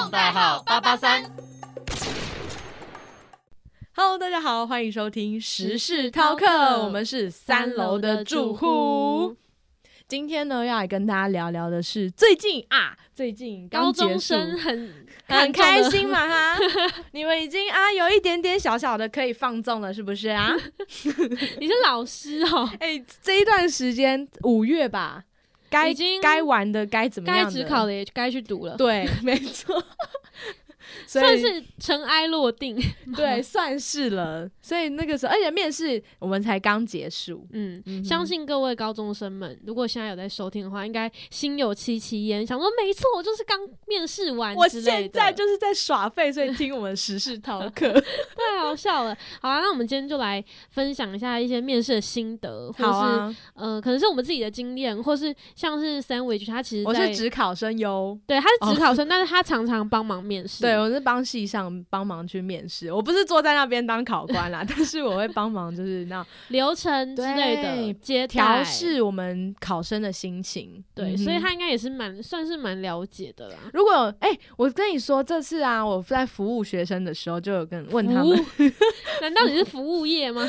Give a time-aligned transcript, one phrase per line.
[0.00, 1.24] 动代号八八三。
[3.96, 6.46] Hello，大家好，欢迎收听时时事事饕客，
[6.84, 9.36] 我们是三楼的住户。
[10.06, 16.28] 今天呢，要来跟大家聊聊的是最近啊，最近高中生很很开心嘛？
[16.28, 16.60] 嘛哈，
[17.10, 20.54] 你们已经啊有一点点小小的可以放纵了，是不是啊？
[21.58, 25.24] 你是老师哦， 哎、这一段时间五月吧，
[25.68, 25.92] 该
[26.22, 27.44] 该玩的该怎么样？
[27.44, 29.82] 该只考的也该去读了，对，没错，
[31.06, 32.78] 所以算是尘埃落定。
[33.16, 34.48] 对，算是了。
[34.60, 47.88] 所以那个时候，而且面试我们才刚结束，嗯，嗯相信各位高中生们，如果现在有在收听的话，应该心有戚戚焉，想说没错，我就是刚面试完我现在就是在耍废，所以听我们时事 逃课。
[48.36, 49.16] 太好笑了。
[49.40, 58.18] 好啊，那我们今天就来分享一下一些面试的心得，或是、好啊，呃，可能是我们自己的经验，或是像是 Sandwich，他其实我是职考生哟。
[58.26, 60.62] 对，他是职考生，但是他常常帮忙面试。
[60.62, 68.62] 对，我是帮系上帮忙去面试，我不是坐在那边当考官啦， 但是我会帮忙，就是那 流程之类的调。
[68.64, 70.84] 试我们考生的心情。
[70.94, 73.56] 对，嗯所以他应该也是蛮算是蛮了解的啦。
[73.72, 78.38] 如果有哎、我跟你说，这次啊，我在服务学生的时候，就有跟问他们，
[79.22, 80.48] 难道你是服务业吗？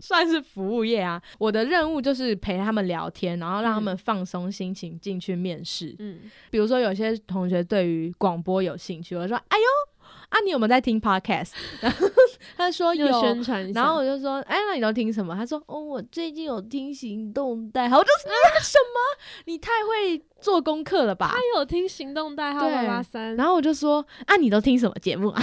[0.00, 1.20] 算是服务业啊。
[1.38, 5.94] 我的任务就是陪他们聊天，然后让他们嗯放松心情进去面试。
[5.98, 6.18] 嗯，
[6.50, 12.06] 比如说，有些同学对于广播有兴趣，我说：“哎呦，啊，你有没有在听 podcast？” 然 后
[12.56, 13.06] 他说 有。
[13.20, 13.72] 宣传。
[13.72, 15.34] 然后我就说，哎，那你都听什么？
[15.34, 17.98] 他说，哦，我最近有听行动代号。
[17.98, 19.24] 我就说，啊、 什么？
[19.46, 21.38] 你太会做功课了吧他？
[21.56, 25.42] 有听行动代号八三，然后我就说，啊，你都听什么节目啊？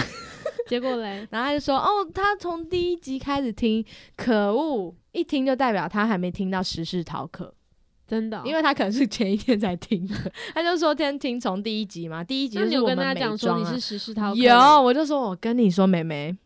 [0.68, 3.84] 结果嘞，然后他就说，哦，他从第一集开始听，
[4.16, 7.52] 可恶，一听就代表他还没听到时事逃课，
[8.12, 10.14] 真的哦、因为他可能是前一天才听的。
[10.52, 14.36] 他就说，天听从第一集嘛，第一集就是我们美他讲说你是时事饕客？
[14.36, 16.36] 有，，我就说我跟你说，妹妹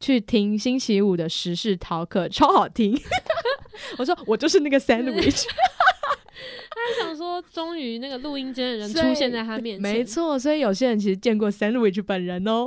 [0.00, 3.00] 去听星期五的时事逃课，超好听。
[3.96, 5.44] 我说我就是那个 sandwich，
[6.74, 12.66] 他想说，终于那个录音间的人出现在他面前，没，错，所以有些人其实见过 sandwich 本人哦。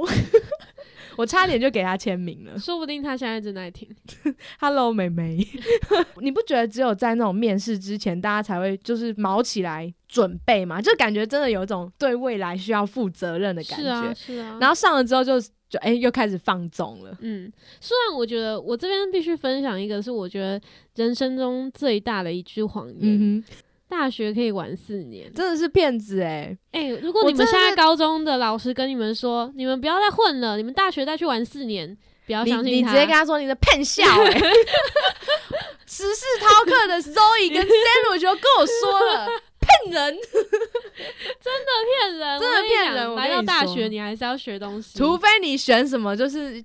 [1.18, 2.58] 我差点就给他签名了。
[2.58, 3.90] 说不定他现在正在听。
[4.60, 5.46] Hello，妹妹，
[6.22, 10.82] 你不觉得只有在那种面试之前，大家才会就是毛起来准备嘛？
[10.82, 13.84] 就感觉真的有一种对未来需要负责任的感觉。
[13.84, 14.58] 是啊，是啊。
[14.62, 17.18] 然后上了之后就就哎、又开始放纵了。
[17.20, 17.52] 嗯，
[17.82, 20.62] 虽然我觉得我这边必须分享一个，是我觉得
[20.96, 22.98] 人生中最大的一句谎言。
[23.02, 23.54] 嗯哼，
[23.90, 25.32] 大学可以玩四年。
[25.34, 32.70] 真的是骗子哎、哎、如果你们现在高中的老师跟你们说，你们不要再混了，你们大学再去玩四年，不要相信他。
[32.70, 34.32] 你直接跟他说你的骗笑哎、
[35.88, 39.28] 时事饕客的 Zoe 跟 Sandwich 就跟我说了，
[39.60, 44.98] 骗人，真的骗人，真的骗人来到大学，你还是要学东西。
[44.98, 46.64] 除非你选什么就是。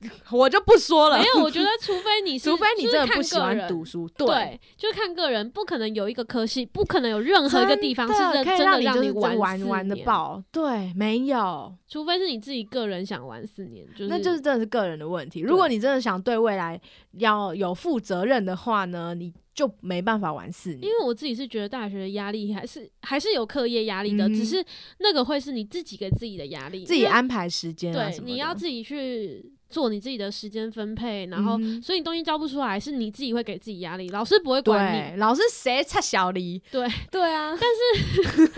[0.30, 1.18] 我就不说了。
[1.18, 15.40] 没，有，我觉得 除非你是，除非你真的不喜欢读书，对，就看个人，不可能有一个科系，不可能有任何一个地方是真的可以让你就是玩玩玩的，爆，对，没有，除非是你自己个人想玩四年，就是那就是真的是个人的问题。
[15.40, 16.80] 如果你真的想对未来
[17.18, 20.84] 要有负责任的话呢，你就没办法玩四年。
[20.84, 20.88] 因。
[20.88, 24.64] 为我自己是觉得大学的压力还是还是有课业压力的，嗯只是
[24.98, 35.16] 那个会是你自己给自己的压力，自己安排时间啊对你要自己去做你自己的时间分配，然后、嗯所以你东西交不出来，是你自己会给自己压力，老师不会管你。
[35.18, 36.60] 老师谁差小梨？
[36.70, 38.52] 对，对啊，但是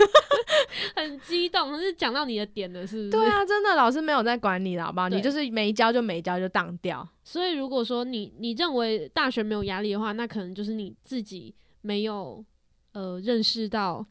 [0.95, 3.09] 很激动，是讲到你的点了，是不是？
[3.09, 5.09] 对啊，真的老师没有在管你了，好不好？
[5.09, 7.07] 你就是没交就没交就当掉。
[7.23, 12.43] 所以如果说你你认为大学没有压力的话，那可能就是你自己没有
[12.93, 14.05] 呃认识到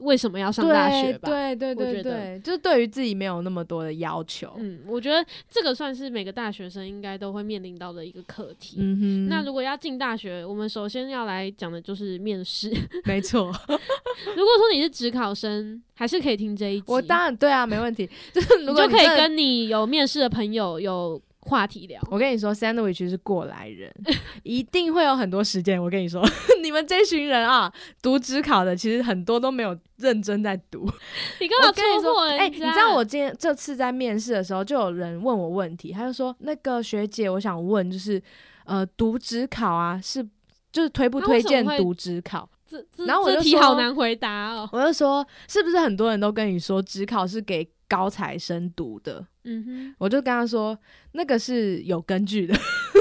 [0.00, 1.28] 为什么要上大学吧。
[1.28, 4.52] 对对对对对，就对于自己没有那么多的要求。
[4.58, 8.76] 嗯，我觉得这个算是每个大学生应该都会面临到的一个课题。
[8.80, 12.72] 嗯哼，那如果要进大学，我们首先要来讲的就是面试。
[13.06, 18.08] 没错， 如果说你是职考生，还是可以听这一集，我当然对啊，没问题。
[18.32, 22.00] 就是如果就可以跟你有面试的朋友有话题聊。
[22.10, 23.92] 我跟你说，sandwich 是过来人，
[24.42, 25.80] 一定会有很多时间。
[25.80, 26.26] 我跟你说，
[26.62, 30.80] 你们这群人啊，读职考的，其实很多都没有认真在读。
[31.40, 32.44] 你干嘛我跟你说，戳破人家？
[32.44, 38.20] 哎、你知道我今天这次在面试的时候，就有人问我问题，他就说：“那个学姐，我想问，就是
[38.64, 40.26] 呃，读职考啊，是
[40.72, 44.68] 就是推不推荐读职考？”这这然后我就这题好难回答哦。
[44.72, 47.62] 我就说，是不是很多人都跟你说职考是给
[47.94, 49.24] 高材生读的？
[49.44, 50.76] 嗯哼，我就跟他说，
[51.12, 52.54] 那个是有根据的，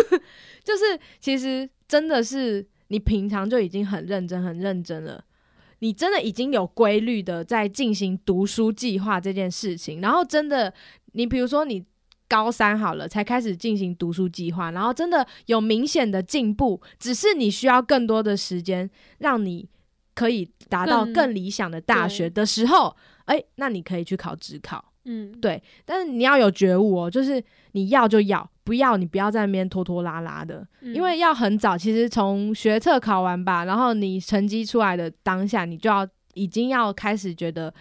[0.64, 5.24] 就是其实真的是你平常就已经很认真、很认真了，
[5.80, 10.72] 你真的已经有规律的在进行读书计划这件事情，然后真的，
[11.14, 11.84] 你比如说你
[12.28, 18.88] 高三好了才开始进行读书计划，然后真的有明显的进步，只是你需要更多的时间，
[19.18, 19.68] 让你
[20.14, 24.84] 可以达到更更理想的大学的时候，哎、那你可以去考职考。
[25.06, 27.44] 嗯，对，但是你要有觉悟哦，就是
[27.74, 37.74] 你要就要，不要你不要在那边拖拖拉拉的，嗯因为要很早，其实从学测考完吧，然后你成绩出来的当下，你就要已经要开始觉得。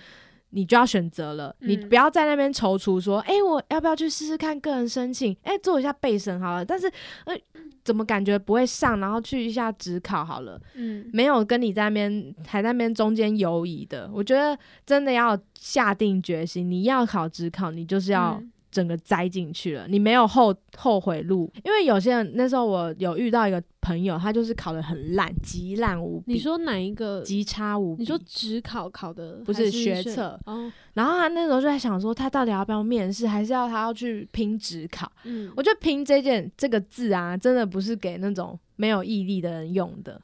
[0.54, 5.34] 你就要选择了，你嗯不要在那边踌躇说，哎、我要不要去试试看个人申请？
[5.42, 6.86] 哎、做一下备审好了，但是，
[7.24, 7.34] 呃，
[7.82, 9.00] 怎么感觉不会上？
[9.00, 14.10] 然后去一下职考好了，嗯没有跟你在那边还在那边中间犹疑的。
[14.12, 21.48] 我觉得真的要下定决心，你要考职考，你就是要嗯整个栽进去了，你没有后后悔路。
[21.62, 27.20] 因为有些人那时候我有遇到一个朋友，他就是考的很烂，极烂无比，你说哪一个？
[27.22, 28.02] 极差无比。
[28.02, 35.12] 你说职考考的不是学测哦，然后他那时候就在想说，他到底要不要面试，还是要他要去拼职考？
[35.24, 40.20] 嗯，我觉得“拼”这件这个字啊，真的不是给那种没有毅力的人用的。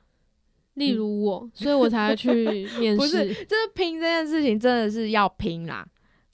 [0.75, 2.33] 例如我，所以我才会去
[2.79, 3.45] 面试 不是，试。
[3.45, 5.85] 就是拼这件事情真的是要拼啦，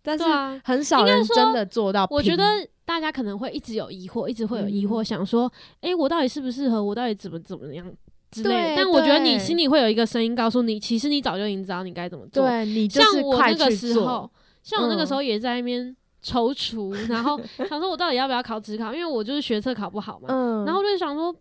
[0.05, 0.25] 但是
[0.63, 2.07] 很少人真的做到。
[2.11, 2.45] 我觉得
[2.85, 6.85] 大家可能会一直有疑惑，一直会有疑惑，嗯想说，诶，我到底适不适合？
[6.85, 7.91] 我到底怎么怎么样
[8.31, 8.77] 之类的。
[8.77, 12.47] 但我觉得你心里会有一个声音告诉你，其实你早就已经知道你该怎么做。
[12.47, 14.31] 对你像我那个时候，
[14.63, 20.29] 像我那个嗯时候也在那边踌躇，然后想说我到底要不要考职考，因为我就是学测考不好嘛。
[20.31, 21.35] 嗯，然后我就想说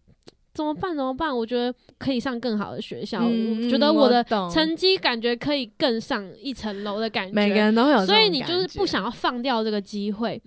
[0.54, 0.96] 怎么办？
[0.96, 1.36] 怎么办？
[1.36, 7.34] 我觉得可以上更好的学校，嗯我觉得嗯我的成绩感觉可以更上一层楼的感觉。
[7.34, 10.42] 每个人都有所，以你就是不想要放掉这个机会。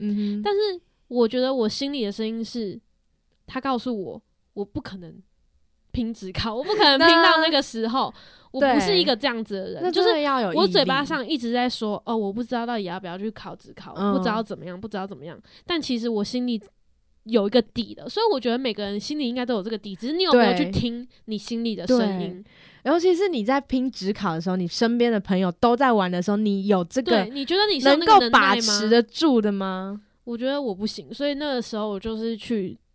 [0.44, 2.80] 但是我觉得我心里的声音是，
[3.46, 4.22] 他告诉我，
[4.54, 5.14] 我不可能
[5.90, 8.12] 拼职考， 我不可能拼到那个时候。
[8.52, 10.08] 我不是一个这样子的人，就是
[10.54, 15.38] 我嘴巴上一直在说，哦，我不知道到底要不要去考职考，嗯不知道怎么样，不知道怎么样。
[15.66, 16.58] 但其实我心里
[17.26, 22.44] 有一个底的，所以我觉得每个人心里应该都有这个底，只是你有没有去听你心里的声音。
[22.84, 28.88] 尤其是你在拼职考的时候，你身边的朋友都在玩的时候，你有这，个你觉得你能够把持？
[28.88, 30.00] 得住的吗？
[30.22, 32.85] 我觉得我不行，所以那个时候我就是去快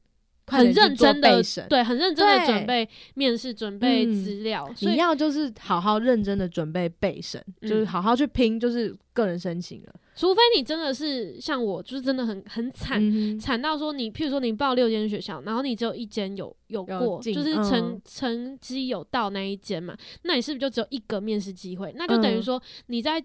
[0.58, 4.12] 很认真的，对，很认真的准备面试，准备嗯。
[4.22, 9.94] 资料，所以你要就是好好认真的准备备审，就是嗯好好去拼，就是个人申请了。
[10.16, 18.02] 除非你真的是像我，就是真的很很惨，惨到说你，譬如说你报六间学校，然后你只有一间有有有过，进就是成、嗯。
[18.06, 21.94] 成绩有到那一间嘛，那你是不是就只有一个面试机会？
[21.96, 23.24] 那就等于嗯说你在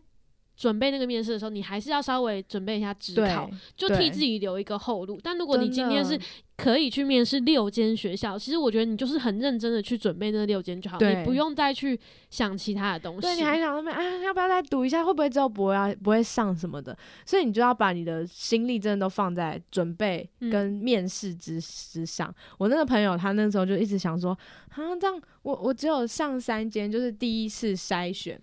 [0.57, 5.21] 准备那个面试的时候，你还是要稍微准备一下职考，就替自己留一个后路。
[5.23, 6.19] 但如果你今天是
[6.57, 11.99] 可以去面试六间学校，其实我觉得你就是很认真的去准备那六间就好，对你不用再去
[12.31, 13.21] 想其他的东西。
[13.21, 15.05] 对，你还想那边啊，要不要再读一下？
[15.05, 16.97] 会不会之后不会要不会上什么的？
[17.27, 22.35] 所以你就要把你的心力真的都放在准备嗯跟面试之之上。
[22.57, 24.31] 我那个朋友他那时候就一直想说，
[24.71, 28.41] 啊，这样我我只有上三间，就是第一次筛选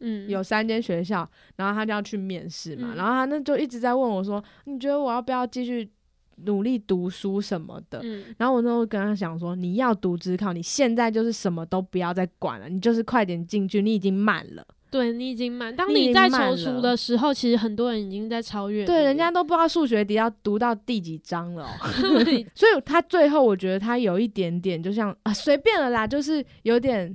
[0.00, 5.88] 嗯，有三间学校，然后他就要去面试嘛，嗯然后他那就一直在问我说，你觉得我要不要继续
[6.44, 8.00] 努力读书什么的？
[8.02, 14.64] 嗯然后我那时候跟他讲说，你要读职考，你现在就是什么都不要再管了，你就是快点进去，你已经慢了。
[14.90, 21.68] 对你已经慢，当你在慢踌躇的时候，其实很多人已经在超越对，人家都不知道数学题要读到第几章了、
[22.56, 27.14] 所以他最后我觉得他有一点点就像啊随便了啦，就是有点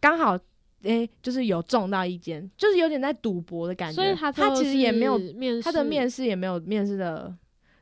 [0.00, 0.38] 刚好
[0.82, 3.94] 诶、就是有中到一间，就是有点在赌博的感觉。
[3.94, 7.34] 所以他他其实也没有面试，他的面试也没有面试的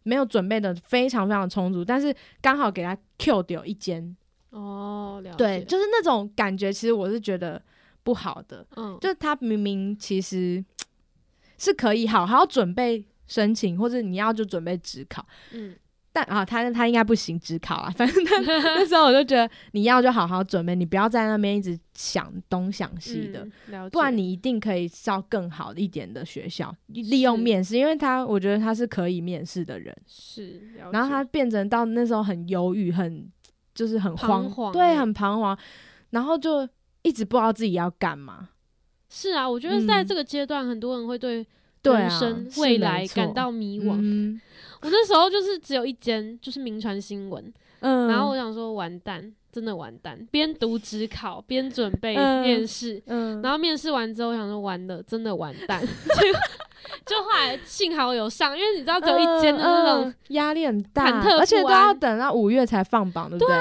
[0.02, 4.16] 没有准备的非常非常充足，但是刚好给他 Q 掉一间，
[4.50, 5.30] 哦，了。
[5.33, 7.62] 解，对，就是那种感觉，其实我是觉得
[8.02, 10.64] 不好的，嗯，就是他明明其实
[11.59, 15.75] 是可以好好准备申请，或者你要就准备职考，嗯
[16.12, 23.49] 但啊，他他应该不行只考啊，反正他那时候我就觉得你要就好好准备，你不要在那边一直想东想西的。
[23.71, 30.61] 嗯，不然你一定可以上更好一点的学校，利用面试，因为他我觉得他是可以面试的人，是，
[30.93, 33.31] 然后他变成到那时候很忧郁，很
[33.73, 35.57] 就是很慌，对，很彷徨，
[36.11, 36.69] 然后就
[37.02, 38.49] 一直不知道自己要干嘛。
[39.09, 41.47] 是啊，我觉得在嗯这个阶段，很多人会对
[41.83, 44.40] 对生、是未来感到迷惘。
[44.81, 55.81] 嗯我那时候就是只有一间，就是名传新闻，嗯，然后我想说完蛋，真的完蛋，边读职考边准备嗯面试，嗯，然后面试完之后，我想说完了，真的完蛋。
[55.85, 63.57] 就就后来幸好有上，因为你知道只有一间的那种，嗯嗯压力很大，而且都要等到五月才放榜，对不对？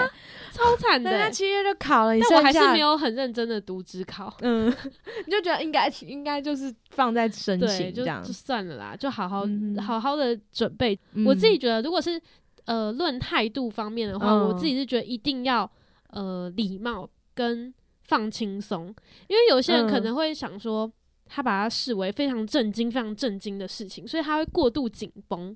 [0.54, 1.32] 超惨的、对，他欸。
[1.32, 4.68] 七月就考了，你但我还是没有很认真的读职考，嗯，
[5.26, 8.22] 你就觉得应该应该就是放在申对，请这样。
[8.22, 11.00] 就就，算了啦，就好好、嗯好好的准备。
[11.14, 11.26] 嗯。
[11.26, 12.22] 我自己觉得，如果是
[12.66, 14.48] 呃论态度方面的话，嗯。
[14.48, 15.70] 我自己是觉得一定要
[16.12, 18.94] 呃礼貌跟放轻松，
[19.28, 20.92] 因为有些人可嗯能会想说，
[21.26, 25.56] 他把它视为非常震惊、非常震惊的事情，所以他会过度紧绷。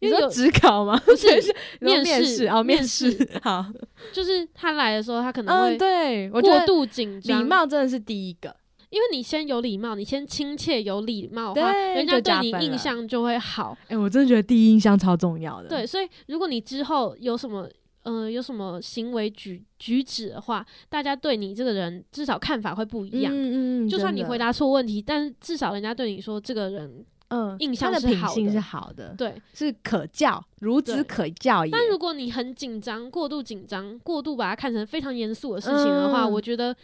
[0.00, 0.96] 因为有你说职考吗？
[1.04, 1.26] 不是
[1.80, 3.66] 面试面试哦，面面试好，
[4.12, 8.54] 就是他来的时候，他可能嗯，会对，我觉得过度紧张，礼貌真的是第一个，
[8.90, 13.76] 因为你先有礼貌，你先亲切有礼貌的话，对人家对你印象就会好。
[13.88, 17.68] 哎，我真的觉得第一印象超重要的，对，所以如果你之后有什么
[18.04, 23.32] 呃有什么行为举举止的话，大家对你这个人至少看法会不一样。
[23.34, 29.34] 嗯嗯，就算你回答错问题，但是至少人家对你说这个人嗯，印象的是好的品性是好的，对。
[29.52, 31.70] 是可教，孺子可教也。
[31.70, 36.74] 但如果你很紧张、过度紧张、过度把它看成非常严肃的事情的话，嗯我觉得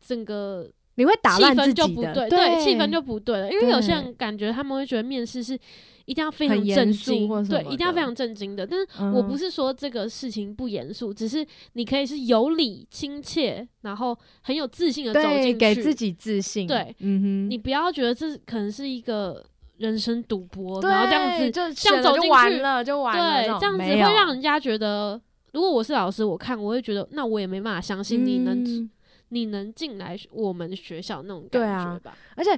[0.00, 3.50] 整个你会打气乱自己的，不对，对，气氛就不对了。
[3.50, 5.58] 因为有些人感觉他们会觉得面试是
[6.04, 8.66] 一定要非常严震惊肃对，一定要非常震惊的。
[8.66, 15.54] 但是我不是是说这个事情不严肃，只是你可以是有理、亲切，然后很有自信的走进去。
[15.54, 19.44] 给自己自信，对，嗯哼，你不要觉得这可能是一个
[19.80, 25.20] 人生赌博，对然后这样子，就这样走进去完了，就完了，对，这样子会让人家觉得，
[25.52, 28.90] 如果我是老师，我看我会觉得，那我也没办法相信你能、嗯
[29.32, 32.18] 你能进来我们学校那种感觉啊吧。
[32.34, 32.50] 而且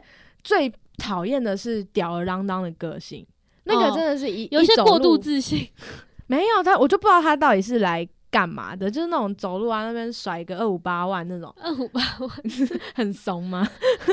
[0.43, 3.26] 最讨厌的是吊儿郎当的个性，
[3.64, 5.69] 那个哦真的是一、有一些过度自信，
[6.29, 12.31] 没有他，我就不知道他到底是来干嘛的，就是那种走路啊那边甩个二五八万那种，二五八万
[12.97, 13.69] 很怂吗？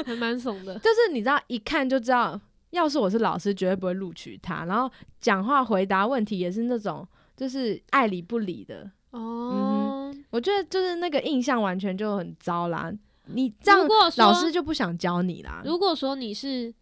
[0.06, 0.78] 还蛮怂的。
[0.84, 2.38] 就是你知道一看就知道，
[2.72, 4.66] 要是我是老师，绝对不会录取他。
[4.66, 12.92] 然后讲话回答问题也是那种就是爱理不理的，哦，我觉得就是那个印象完全就很糟啦。
[13.26, 16.74] 你这样老师就不想教你啦，如果说你是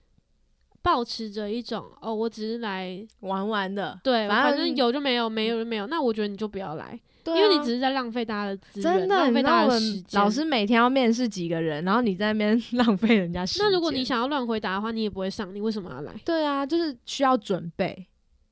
[0.81, 10.21] 保持着一种哦，我只是来玩玩的，对，反正有就没有，没有就没有，那我觉得你就不要来，对啊因为你只是在浪费大家的资源，真的，浪费大家的时间。
[10.21, 13.65] 老师每天要面试几个人，然后你在那边浪费人家时间。
[13.65, 16.13] 那如果你想要乱回答的话，你也不会上，你为什么要来？
[16.25, 18.07] 对啊，就是需要准备。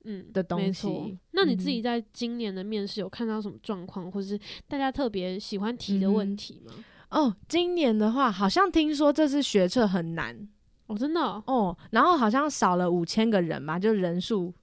[0.08, 6.74] 嗯的东西那你自嗯己在今年的面试有看到什么状况，或者是大家特别喜欢提的问嗯题吗？
[7.10, 10.48] 哦，今年的话，好像听说这次学测很难
[10.86, 14.54] 哦，真的哦、哦，然后好像少了五千个人嘛，就人数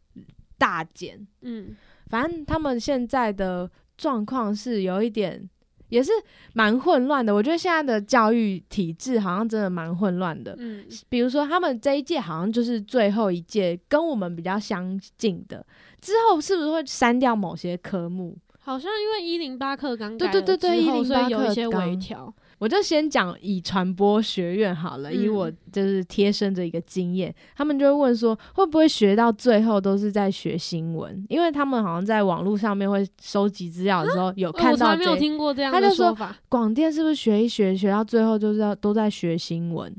[0.57, 1.27] 大减。
[1.41, 1.75] 嗯，
[2.07, 3.69] 反正他们现在的
[4.03, 5.49] 状况是有一点，
[5.89, 6.11] 也是
[6.55, 7.33] 蛮混乱的。
[7.33, 10.57] 我觉得现在的教育体制好像真的蛮混乱的。
[10.59, 15.65] 嗯，比如说，他们这一届好像就是最后一届，跟我们比较相近的。
[16.01, 18.37] 之后是不是会删掉某些科目？
[18.59, 22.35] 好像因为一零八课纲对改了对对对之后108所以有一些微调。
[22.63, 31.27] 我就先讲以传播学院好了，以嗯我就是贴身的一个经验，他们就会问说，会不会学到最后都是在学新闻？
[31.29, 34.95] 因为他们好像在网络上面会收集资料的时候，有哦看到
[35.37, 36.39] 过这样他就说的说法。
[36.49, 39.93] 广电是不是学一学，学到最后就是要都在学新闻？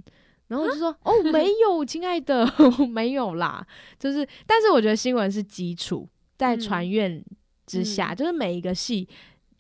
[0.48, 2.50] 然后我就说哦，没有，亲爱的，
[2.90, 3.68] 没有啦。
[4.00, 7.22] 就是，但是我觉得新闻是基础，在嗯传院
[7.66, 9.06] 之下，嗯就是每一个系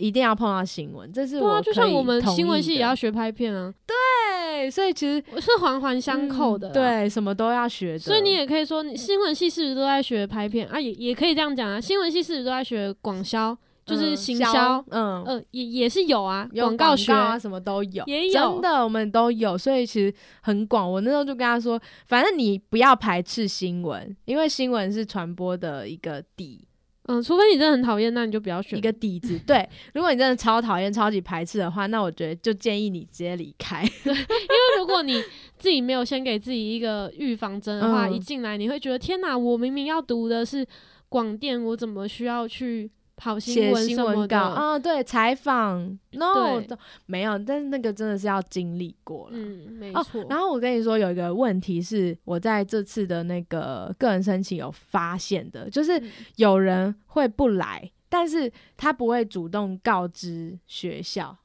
[0.03, 7.99] 一定要碰到新闻，这是对啊，我就像我们新闻系也要学拍片啊，对，所以其实我是环环相扣的、嗯。，对，什么都要学的。
[7.99, 10.77] 所以你也可以说，你新闻系是不是都在学拍片啊？
[10.77, 14.83] 也也可以这样讲啊，新闻系是不是都在学广销，就是嗯行销？
[14.89, 20.91] 嗯，嗯，也也是有啊，广告学啊，什么都有，也有真的，我们都有，所以其实很广。
[20.91, 26.67] 我那时候就跟他说，反正你不要排斥新闻，因为新闻是传播的一个底，
[27.07, 28.81] 嗯，除非你真的很讨厌，那你就不要选一。
[28.81, 29.37] 个底子。
[29.45, 33.83] 对，如果你真的超讨厌、超级排斥的话，那我觉得就建议你直接离开。
[34.05, 35.21] 因为如果你
[35.57, 40.65] 自己没有先给自己一个预防针的话，嗯一进来你会觉得天哪，我明明要读的是
[41.09, 42.89] 广电，我怎么需要去
[43.23, 46.61] 跑新写新闻稿啊、对，采访，no，
[47.05, 49.37] 没有，但是那个真的是要经历过了。
[49.37, 56.11] 嗯，没哦错。，然后我跟你说，有一个问题是我在这次的那个个人申请有发现的，就是嗯。
[56.35, 61.37] 有人会不来，但是他不会主动告知学校，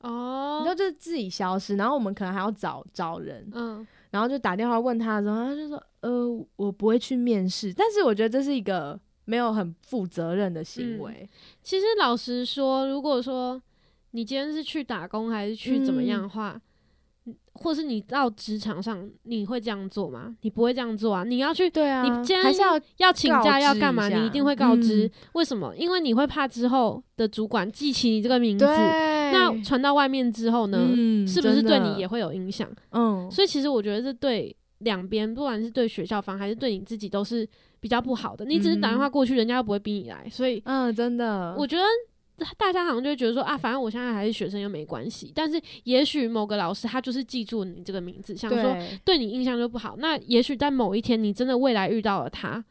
[0.00, 0.62] 哦。
[0.64, 11.28] 你就是自己消失，然后我们可能还要找找人，嗯，然后就打电话问他的时候，他就说呃我不会去面试，但是我觉得这是一个没有很负责任的行为，
[11.62, 13.60] 其实老实说，如果说
[14.12, 16.60] 你今天是去打工还是去怎么样嗯的话，
[17.54, 20.36] 或是你到职场上，你会这样做吗？
[20.42, 21.24] 你不会这样做啊！
[21.24, 24.08] 你要去，对啊，你今天还是要要请假要干嘛？
[24.08, 25.06] 你一定会告知。
[25.06, 25.74] 嗯为什么？
[25.76, 32.70] 因为你会怕之后的主管记起你这个名字，那传到外面之后呢，嗯是不是对你也会有影响？
[32.92, 37.48] 嗯所以其实我觉得这对两边，不管是对学校方还是对你自己，都是
[37.80, 38.44] 比较不好的。
[38.44, 41.82] 你只是打电话过去，人家又不会逼你来，所以嗯真的，我觉得。
[42.58, 45.32] 大家好像就会觉得说啊，反正我现在还是学生又没关系。
[45.34, 49.96] 但是也许某个老师他就是记住你这个名字，想说对对你印象就不好。
[49.98, 52.62] 那也许在某一天你真的未来遇到了他，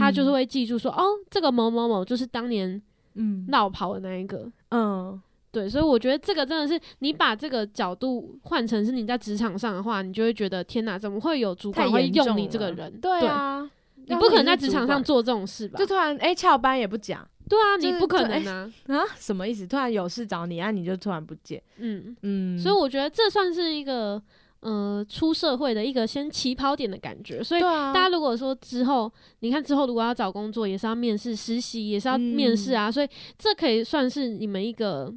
[0.00, 2.82] 他就是嗯会记住说哦，这个某某某就是当年
[3.14, 4.50] 嗯闹跑的那一个。
[4.70, 5.22] 嗯
[5.54, 12.92] 对，所以我觉得这个真的是你把这个角度换成是你在职场上的话，你就会觉得天哪，怎么会有主管会用你这个人？
[13.00, 13.60] 对啊，
[14.06, 15.86] 要你不可能在职场上做这种事吧就？
[15.86, 18.72] 突然哎翘班也不讲对啊，就是你不可能啊。
[18.88, 19.66] 啊，什么意思？
[19.66, 24.20] 突然有事找你啊，你就突然不见，嗯，嗯，所以我觉得这算是一个
[24.60, 27.44] 呃出社会的一个先起跑点的感觉。
[27.44, 35.12] 所以大家如果说之后，你看之后如果要找工作，也是要面试、实习，也是要面试嗯啊，所以这可以算是你们一个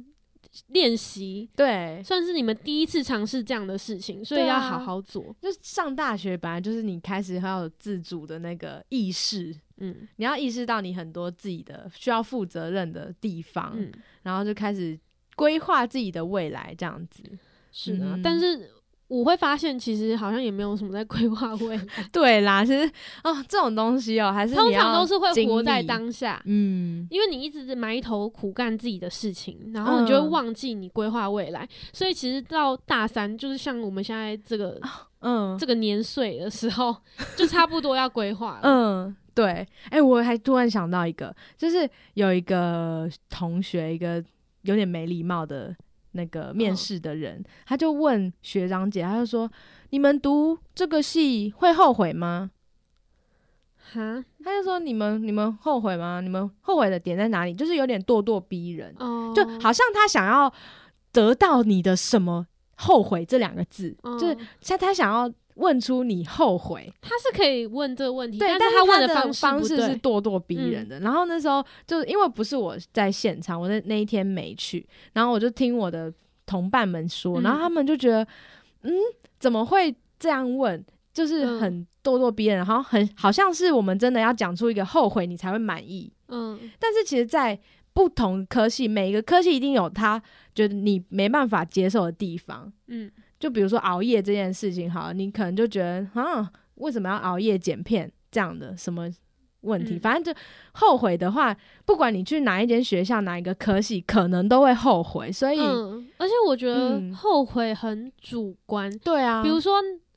[0.68, 5.34] 练习，对，算是你们第一次尝试这样的事情，所以要好好做。
[5.40, 14.98] 就上大学本来就是你开始要有自主的那个意识，嗯你要意识到你很多自己的需要负责任的地方，嗯，然后就开始
[15.36, 17.22] 规划自己的未来，这样子。
[17.70, 18.70] 是啊，嗯但是。
[19.08, 22.86] 我会发现，其实好像也没有什么在规划未来， 对啦，其实
[23.24, 26.40] 哦，这种东西哦，还是通常都是会活在，当下。
[26.44, 31.66] 嗯，因为你一直埋头苦干自己的事情，然后你就会嗯忘记你规划未来。
[31.92, 34.78] 所以其实到大三，就是像我们现在这个
[35.20, 36.94] 嗯这个年岁的时候，
[37.34, 38.60] 就差不多要规划了。
[38.68, 44.22] 嗯，对，哎、我还突然想到一个，就是有一个同学，一个
[44.62, 45.74] 有点没礼貌的
[46.12, 49.50] 那个面嗯试的人，他就问学长姐，他就说
[49.90, 52.50] ：“你们读这个系会后悔吗
[53.92, 56.20] 哈，？”他就说：“你们你们后悔吗？
[56.20, 60.52] 你们后悔的点在哪里？”就是有点咄咄逼人，哦，就好像他想要
[61.12, 62.46] 得到你的什么
[62.76, 66.92] 后悔这两个字，就是嗯他他想要问出你后悔。
[67.00, 69.98] 他是可以问这个问题，对，但但他问的方式不方式是。
[69.98, 70.98] 咄咄逼人的。
[71.00, 76.12] 然后那时候就因为不是我在现场，我那那一天没去，然后我就听我的
[76.46, 78.26] 同伴们说，嗯然后他们就觉得，
[78.82, 78.92] 嗯，
[79.38, 80.84] 怎么会这样问？
[81.12, 86.12] 就是嗯很咄咄逼人，然后很好像是我们真的要讲出一个后悔，你才会满意。
[86.28, 87.58] 嗯但是其实，在
[87.92, 90.22] 不同科系，每一个科系一定有他
[90.54, 92.72] 觉得你没办法接受的地方。
[92.86, 99.08] 嗯就比如说熬夜这件事情，好，你可能就觉得啊，为什么要熬夜剪片这样的什么
[99.62, 99.94] 问题？
[99.94, 100.40] 嗯反正就
[100.72, 105.30] 后悔的话，不管你去哪一间学校、哪一个科系，可能都会后悔。
[105.32, 108.90] 所以，嗯，而且我觉得嗯后悔很主观。
[108.98, 109.74] 对啊，比如说，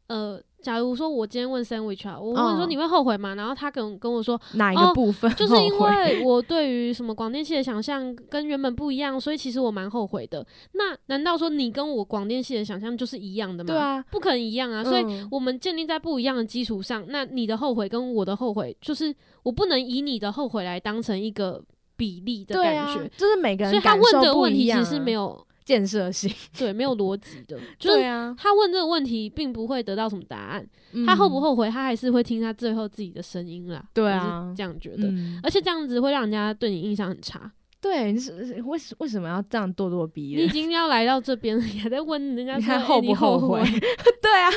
[0.07, 3.36] 呃，假如说我今天问 sandwich 啊，我问说嗯你会后悔吗？
[3.36, 10.45] 然后他跟跟我说，哪一个哦部分 就是因为我对于什么广电系的想象跟原本不一样，所以其实我蛮后悔的。
[10.74, 13.67] 那难道说你跟我广电系的想象就是一样的吗？
[13.67, 14.84] 对，啊，不可能一样啊。
[14.84, 21.62] 所以嗯我们建立在不一样的基础上，那你的后悔跟我的后悔，就是我不能以你的后悔来当成一个
[21.97, 30.65] 比例的感觉。，就是每个人所以他问感受这个问题其实是没有建设性， 对没有逻辑的， 就是对啊，他问这个问题并不会得到什么答案。
[31.06, 31.41] 他后不嗯？
[31.41, 33.82] 后悔，他还是会听他最后自己的声音啦。
[33.93, 35.08] 对啊是这样觉得。
[35.08, 37.50] 嗯，而且这样子会让人家对你印象很差。
[37.80, 40.50] 对，你是是为什为什么要这样咄咄逼人你已人？
[40.54, 43.62] 经要来到这边了，你还在问人家说欸你看后不你后后悔？
[44.21, 44.50] 对啊，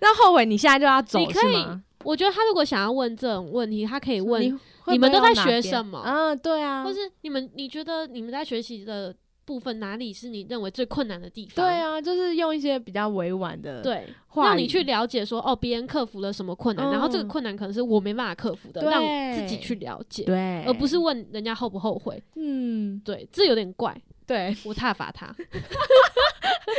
[0.00, 1.82] 那后悔你现在就要走你可以是吗？
[2.04, 4.42] 我觉得他如果想要问这种问题，他可以问，
[4.88, 11.64] 你们都在学什么啊，对啊，或是你们你觉得你们在学习的部分哪里是你认为最困难的地方？
[11.64, 19.02] 对啊，就是用一些比较委婉的对，话让你去了解说哦，别人克服了什么困难，然后这个嗯困难可能是我没办法克服的，对让
[19.34, 22.22] 自己去了解，对，而不是问人家后不后悔。
[22.36, 25.34] 嗯，对，这有点怪，对，我踏伐他。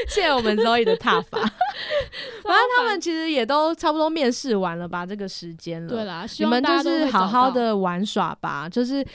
[0.07, 1.39] 谢谢我们 Zoe 的踏伐。
[2.43, 5.89] 反正他们其实也都差不多面试完了吧，这个时间了。
[5.89, 9.05] 对啦，希你们就是好好的玩耍吧，就是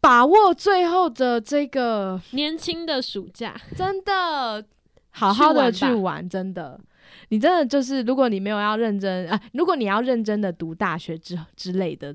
[0.00, 4.64] 把握最后的这个，年轻的暑假，真的
[5.10, 6.80] 好好的去去玩玩，真的。
[7.28, 12.14] 你真的就是，如果你没有要认真啊，如果你要认真的读大学之之类的，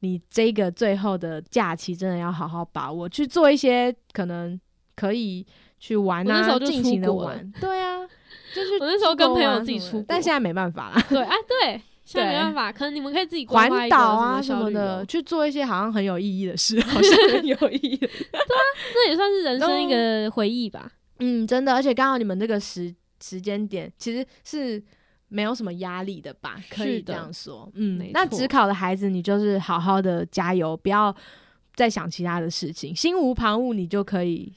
[0.00, 4.58] 你这个最后的假期真的要好好把握，去做一些可能
[4.94, 5.46] 可以
[5.78, 7.52] 去玩啊，那时候就尽情的玩。
[7.60, 8.06] 对啊，
[8.54, 11.02] 就是我那时候跟朋友自己出国但现在没办法啦。
[11.08, 18.06] 对啊，对，现在没办法，可能你们可以自己环岛啊什么的，去做一些好像很有意义的事， 好像很有意义的。
[18.92, 20.92] 这也算是人生一个回忆吧。
[21.20, 24.82] 嗯，真的，而且刚好你们这个时时间点其实是
[25.28, 26.56] 没有什么压力的吧？
[26.70, 27.70] 可以这样说。
[27.74, 31.14] 嗯那只考的孩子，你就是好好的加油，不要
[31.74, 34.52] 再想其他的事情，心无旁骛，你就可以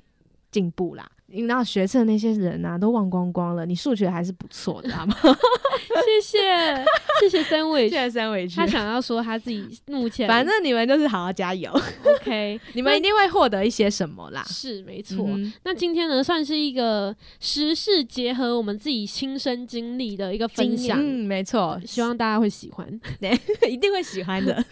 [0.51, 1.09] 进步啦。
[1.27, 5.15] 那学测那些人啊，都忘光光了，你数学还是不错的，好吗？
[6.01, 6.85] 谢谢。
[7.19, 11.71] 谢谢 Sandwich，现在三围去他，想要说他自己目前反正你们就是好好加油
[12.03, 14.43] ，OK， 你们一定会获得一些什么啦。
[14.47, 15.25] 是没错。
[15.27, 22.87] 嗯那今天呢，算是一个时事结合我们自己亲身经历的一个分享，嗯，没错，希望大家会喜欢。
[23.19, 23.31] 对
[23.67, 24.63] 一定会喜欢的。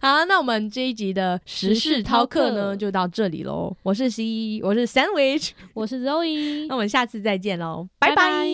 [0.00, 3.74] 好，那我们这一集的时事饕客呢，就到这里喽。
[3.82, 8.10] 我是 C，我是 Sandwich，我是 Zoe，那我们下次再见喽，拜。
[8.10, 8.46] 拜拜